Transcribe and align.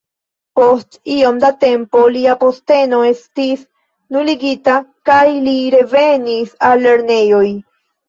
Post 0.59 0.95
iom 1.15 1.37
da 1.43 1.51
tempo 1.63 2.01
lia 2.15 2.33
posteno 2.45 3.03
estis 3.11 3.63
nuligita 4.19 4.81
kaj 5.13 5.23
li 5.47 5.57
revenis 5.79 6.61
al 6.73 6.87
lernejoj. 6.91 7.49